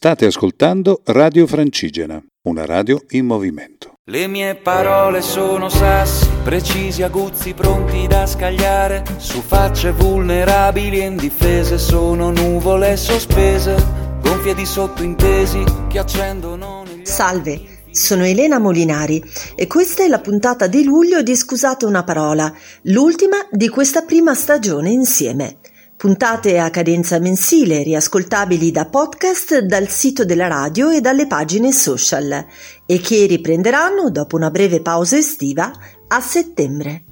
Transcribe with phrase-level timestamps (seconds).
[0.00, 3.94] State ascoltando Radio Francigena, una radio in movimento.
[4.04, 9.02] Le mie parole sono sassi, precisi, aguzzi, pronti da scagliare.
[9.16, 13.74] Su facce vulnerabili e indifese sono nuvole sospese,
[14.22, 17.60] gonfie di sottointesi che accendono negli Salve,
[17.90, 19.20] sono Elena Molinari
[19.56, 24.32] e questa è la puntata di luglio di Scusate una parola, l'ultima di questa prima
[24.34, 25.58] stagione insieme.
[25.98, 32.46] Puntate a cadenza mensile, riascoltabili da podcast dal sito della radio e dalle pagine social
[32.86, 35.72] e che riprenderanno dopo una breve pausa estiva
[36.06, 37.02] a settembre.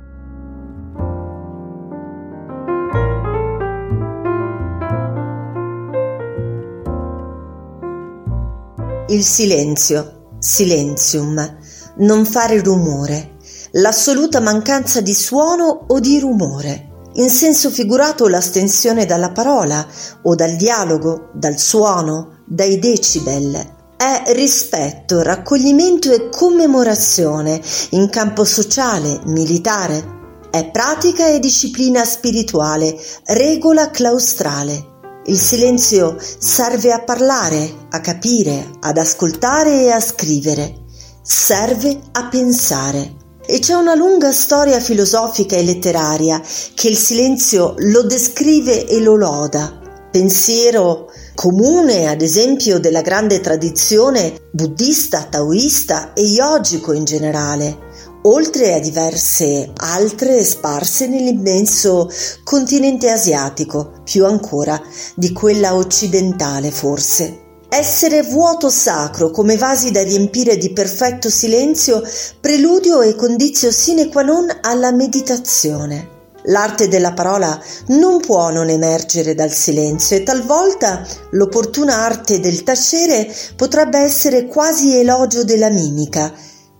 [9.09, 11.57] Il silenzio, silenzium,
[11.97, 13.33] non fare rumore,
[13.73, 16.95] l'assoluta mancanza di suono o di rumore.
[17.19, 19.87] In senso figurato l'astensione dalla parola
[20.23, 23.75] o dal dialogo, dal suono, dai decibel.
[23.97, 27.59] È rispetto, raccoglimento e commemorazione
[27.91, 30.15] in campo sociale, militare.
[30.51, 34.95] È pratica e disciplina spirituale, regola claustrale.
[35.25, 40.85] Il silenzio serve a parlare, a capire, ad ascoltare e a scrivere.
[41.23, 43.25] Serve a pensare.
[43.49, 46.43] E c'è una lunga storia filosofica e letteraria
[46.75, 49.81] che il silenzio lo descrive e lo loda.
[50.11, 57.85] Pensiero comune, ad esempio, della grande tradizione buddista, taoista e yogico in generale
[58.27, 62.11] oltre a diverse altre sparse nell'immenso
[62.43, 64.81] continente asiatico, più ancora
[65.15, 67.46] di quella occidentale forse.
[67.69, 72.03] Essere vuoto sacro come vasi da riempire di perfetto silenzio,
[72.41, 76.15] preludio e condizio sine qua non alla meditazione.
[76.45, 83.29] L'arte della parola non può non emergere dal silenzio e talvolta l'opportuna arte del tacere
[83.57, 86.33] potrebbe essere quasi elogio della mimica,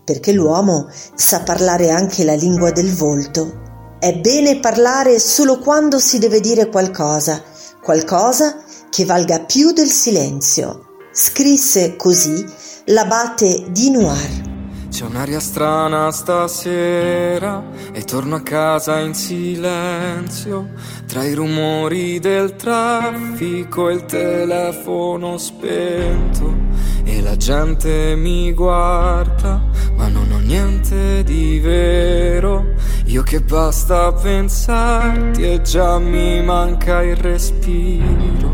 [0.05, 3.65] perché l'uomo sa parlare anche la lingua del volto.
[3.99, 7.43] È bene parlare solo quando si deve dire qualcosa,
[7.83, 10.85] qualcosa che valga più del silenzio.
[11.11, 12.45] Scrisse così
[12.85, 14.55] l'abate di Noir.
[14.89, 20.69] C'è un'aria strana stasera e torno a casa in silenzio
[21.05, 26.55] tra i rumori del traffico e il telefono spento
[27.03, 29.61] e la gente mi guarda
[29.95, 30.06] ma
[30.47, 32.73] niente di vero.
[33.05, 38.53] Io che basta pensarti e già mi manca il respiro.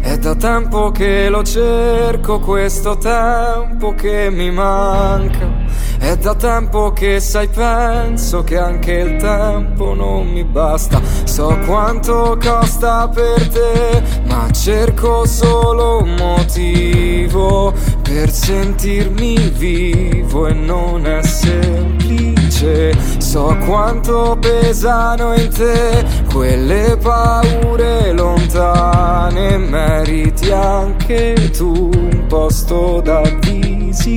[0.00, 5.68] È da tempo che lo cerco questo tempo che mi manca.
[5.98, 11.00] È da tempo che sai penso che anche il tempo non mi basta.
[11.24, 17.72] So quanto costa per te Ma cerco solo un motivo
[18.12, 22.92] Per sentirmi vivo e non è semplice.
[23.18, 29.58] So quanto pesano in te Quelle paure lontane.
[29.58, 34.09] Meriti anche tu un posto da visitare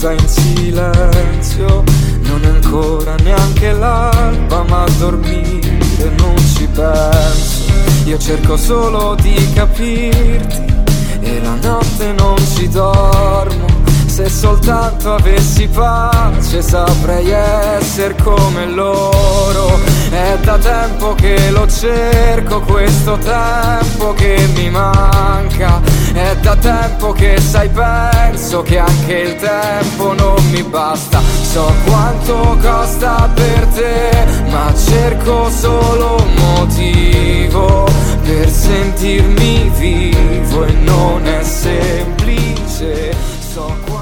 [0.00, 1.84] casa in silenzio
[2.22, 7.72] Non è ancora neanche l'alba Ma a dormire non ci penso.
[8.06, 10.64] Io cerco solo di capirti
[11.20, 13.66] E la notte non ci dormo.
[14.06, 19.78] Se soltanto avessi pace saprei essere come loro.
[20.10, 27.40] È da tempo che lo cerco questo tempo che mi manca È da tempo che
[27.40, 34.74] sai penso che anche il tempo non mi basta So quanto costa per te ma
[34.74, 37.88] cerco solo un motivo
[38.22, 43.14] Per sentirmi vivo e non è semplice
[43.52, 44.00] So quanto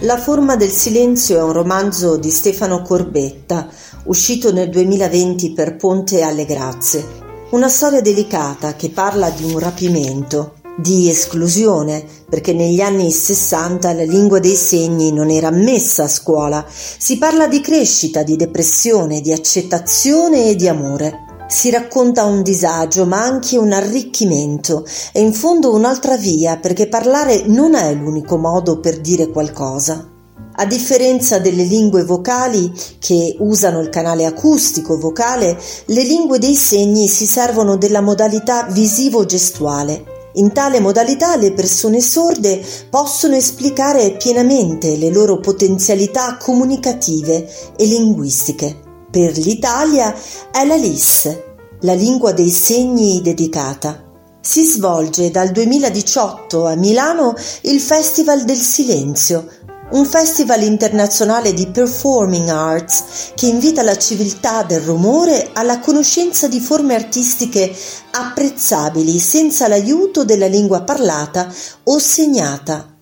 [0.00, 3.66] La forma del silenzio è un romanzo di Stefano Corbetta,
[4.04, 7.25] uscito nel 2020 per Ponte alle Grazie.
[7.48, 14.02] Una storia delicata che parla di un rapimento, di esclusione, perché negli anni 60 la
[14.02, 16.66] lingua dei segni non era ammessa a scuola.
[16.68, 21.44] Si parla di crescita, di depressione, di accettazione e di amore.
[21.46, 27.44] Si racconta un disagio ma anche un arricchimento e in fondo un'altra via perché parlare
[27.46, 30.15] non è l'unico modo per dire qualcosa.
[30.58, 37.08] A differenza delle lingue vocali che usano il canale acustico vocale, le lingue dei segni
[37.08, 40.14] si servono della modalità visivo-gestuale.
[40.34, 48.84] In tale modalità le persone sorde possono esplicare pienamente le loro potenzialità comunicative e linguistiche.
[49.10, 50.14] Per l'Italia
[50.50, 51.38] è la LIS,
[51.80, 54.04] la lingua dei segni dedicata.
[54.40, 59.46] Si svolge dal 2018 a Milano il Festival del Silenzio,
[59.88, 66.58] un festival internazionale di performing arts che invita la civiltà del rumore alla conoscenza di
[66.58, 67.74] forme artistiche
[68.10, 71.52] apprezzabili senza l'aiuto della lingua parlata
[71.84, 72.94] o segnata,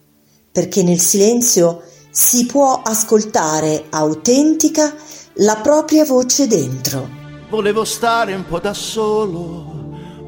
[0.53, 4.95] perché nel silenzio si può ascoltare autentica
[5.39, 7.09] la propria voce dentro.
[7.49, 9.73] Volevo stare un po' da solo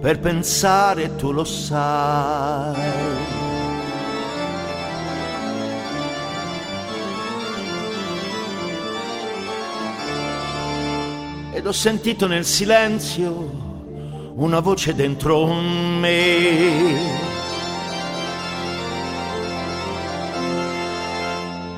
[0.01, 3.36] per pensare, tu lo sai
[11.57, 16.45] ed ho sentito nel silenzio una voce dentro me.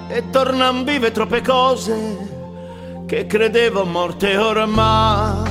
[0.08, 5.46] E tornan vive troppe cose che credevo morte ormai.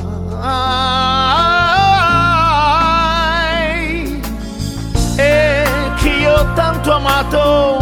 [5.15, 5.63] E
[5.95, 7.77] che io ho tanto amato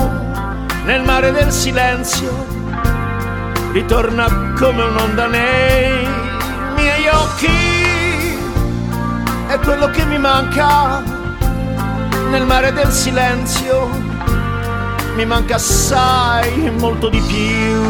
[0.83, 2.45] nel mare del silenzio
[3.71, 6.14] ritorna come un'onda nei
[6.85, 8.37] miei occhi
[9.47, 11.01] è quello che mi manca
[12.29, 13.89] nel mare del silenzio,
[15.15, 17.81] mi manca assai molto di più.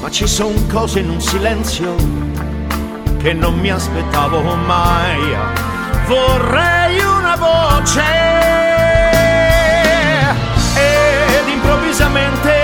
[0.00, 1.94] Ma ci sono cose in un silenzio
[3.18, 5.36] che non mi aspettavo mai.
[6.08, 8.02] Vorrei una voce
[10.74, 12.63] ed improvvisamente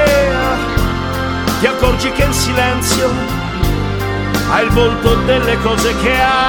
[1.91, 3.11] accorgi che il silenzio
[4.49, 6.40] ha il volto delle cose che hai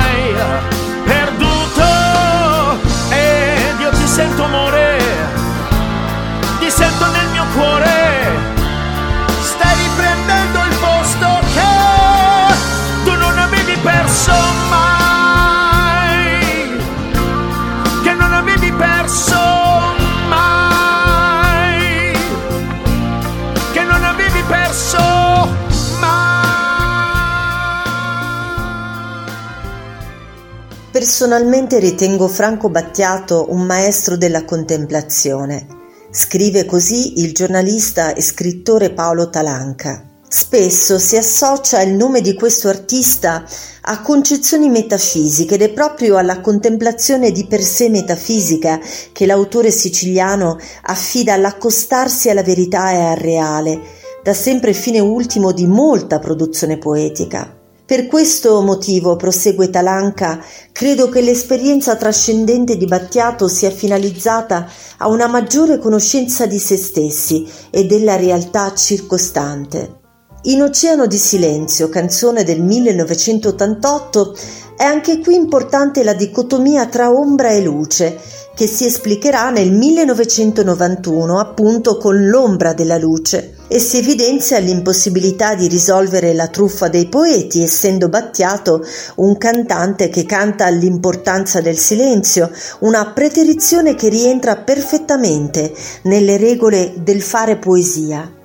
[31.01, 35.65] Personalmente ritengo Franco Battiato un maestro della contemplazione.
[36.11, 40.19] Scrive così il giornalista e scrittore Paolo Talanca.
[40.27, 43.43] Spesso si associa il nome di questo artista
[43.81, 48.79] a concezioni metafisiche ed è proprio alla contemplazione di per sé metafisica
[49.11, 53.81] che l'autore siciliano affida all'accostarsi alla verità e al reale,
[54.21, 57.55] da sempre fine ultimo di molta produzione poetica.
[57.91, 60.41] Per questo motivo, prosegue Talanca,
[60.71, 64.65] credo che l'esperienza trascendente di Battiato sia finalizzata
[64.99, 69.99] a una maggiore conoscenza di se stessi e della realtà circostante.
[70.43, 74.37] In Oceano di Silenzio, canzone del 1988,
[74.77, 78.17] è anche qui importante la dicotomia tra ombra e luce,
[78.53, 85.67] che si esplicherà nel 1991 appunto con l'ombra della luce e si evidenzia l'impossibilità di
[85.67, 93.11] risolvere la truffa dei poeti essendo Battiato un cantante che canta l'importanza del silenzio, una
[93.11, 98.39] preterizione che rientra perfettamente nelle regole del fare poesia.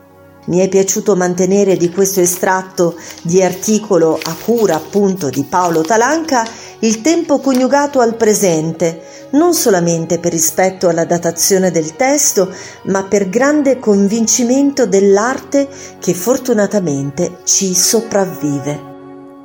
[0.46, 6.46] Mi è piaciuto mantenere di questo estratto di articolo a cura appunto di Paolo Talanca
[6.80, 12.52] il tempo coniugato al presente, non solamente per rispetto alla datazione del testo,
[12.84, 18.94] ma per grande convincimento dell'arte che fortunatamente ci sopravvive.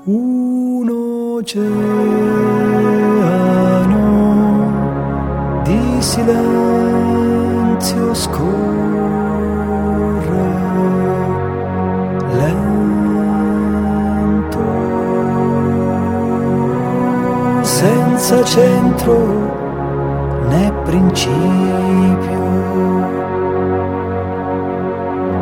[0.05, 0.89] Un
[1.37, 1.81] oceano
[5.63, 7.33] di silenzio
[8.13, 8.71] scuro
[17.63, 19.50] senza centro
[20.49, 21.31] né principio.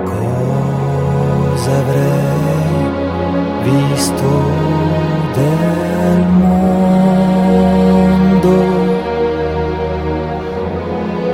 [0.06, 2.84] Cosa avrei
[3.63, 4.29] visto
[5.36, 6.89] del mondo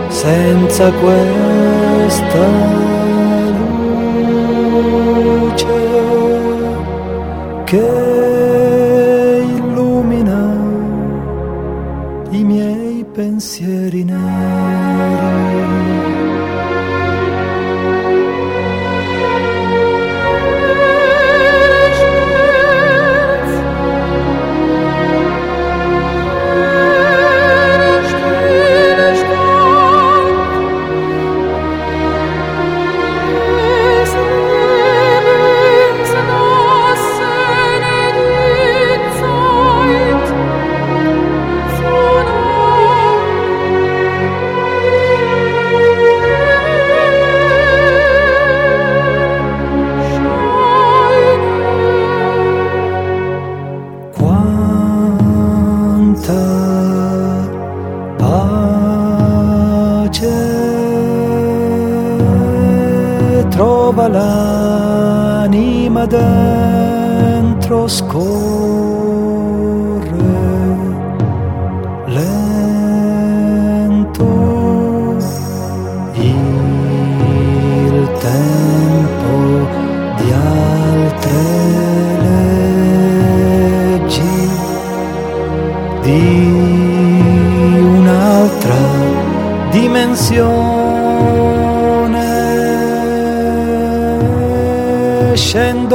[0.09, 2.45] senza questa
[13.55, 16.14] pensieri neri.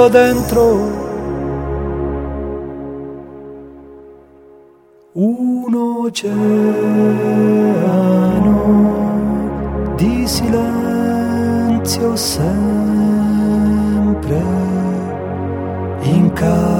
[0.01, 0.99] Scendo dentro
[5.13, 5.75] un
[6.07, 6.39] oceano
[9.97, 12.49] di silenzio sempre
[16.03, 16.80] in calma.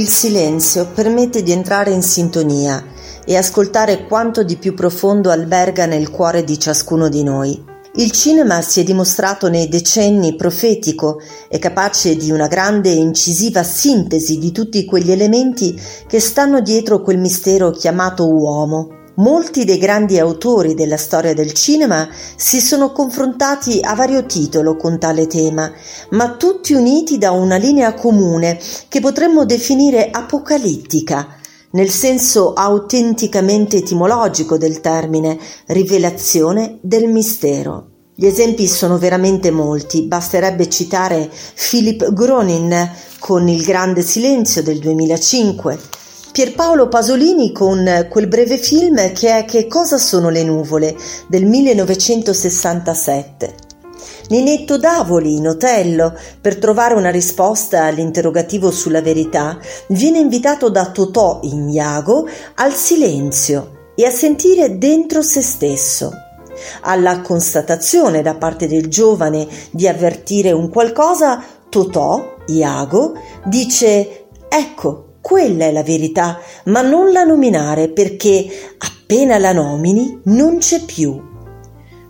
[0.00, 2.82] Il silenzio permette di entrare in sintonia
[3.22, 7.62] e ascoltare quanto di più profondo alberga nel cuore di ciascuno di noi.
[7.96, 13.62] Il cinema si è dimostrato nei decenni profetico e capace di una grande e incisiva
[13.62, 18.99] sintesi di tutti quegli elementi che stanno dietro quel mistero chiamato uomo.
[19.16, 24.98] Molti dei grandi autori della storia del cinema si sono confrontati a vario titolo con
[24.98, 25.70] tale tema,
[26.10, 31.36] ma tutti uniti da una linea comune che potremmo definire apocalittica,
[31.72, 37.88] nel senso autenticamente etimologico del termine, rivelazione del mistero.
[38.14, 45.78] Gli esempi sono veramente molti, basterebbe citare Philip Gronin con Il grande silenzio del 2005,
[46.32, 50.96] Pierpaolo Pasolini con quel breve film che è Che cosa sono le nuvole
[51.26, 53.54] del 1967.
[54.28, 59.58] Ninetto Davoli in Otello, per trovare una risposta all'interrogativo sulla verità,
[59.88, 66.12] viene invitato da Totò Iago al silenzio e a sentire dentro se stesso.
[66.82, 73.14] Alla constatazione da parte del giovane di avvertire un qualcosa, Totò, Iago,
[73.46, 78.46] dice Ecco, quella è la verità, ma non la nominare perché
[78.78, 81.28] appena la nomini non c'è più.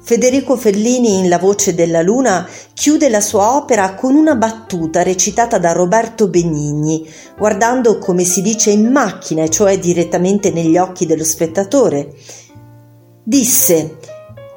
[0.03, 5.59] Federico Fellini in La voce della luna chiude la sua opera con una battuta recitata
[5.59, 12.13] da Roberto Benigni, guardando come si dice in macchina, cioè direttamente negli occhi dello spettatore.
[13.23, 13.99] Disse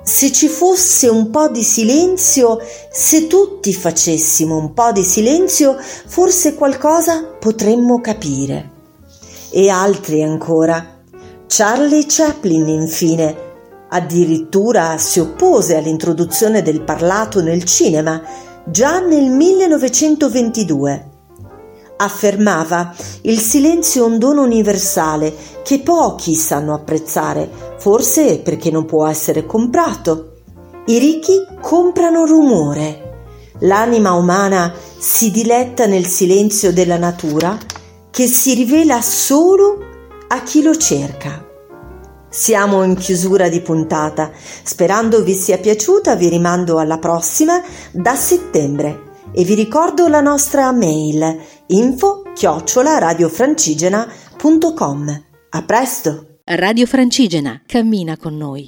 [0.03, 2.60] se ci fosse un po' di silenzio,
[2.91, 8.72] se tutti facessimo un po' di silenzio, forse qualcosa potremmo capire.
[9.50, 11.00] E altri ancora.
[11.48, 13.36] Charlie Chaplin, infine,
[13.89, 18.22] addirittura si oppose all'introduzione del parlato nel cinema
[18.65, 21.12] già nel 1922
[22.03, 25.33] affermava il silenzio è un dono universale
[25.63, 30.33] che pochi sanno apprezzare, forse perché non può essere comprato.
[30.86, 33.00] I ricchi comprano rumore.
[33.60, 37.57] L'anima umana si diletta nel silenzio della natura
[38.12, 39.77] che si rivela solo
[40.27, 41.45] a chi lo cerca.
[42.29, 44.31] Siamo in chiusura di puntata.
[44.63, 50.72] Sperando vi sia piaciuta, vi rimando alla prossima da settembre e vi ricordo la nostra
[50.72, 55.24] mail info chiocciola radiofrancigena.com.
[55.50, 56.27] A presto!
[56.46, 58.67] Radio Francigena cammina con noi.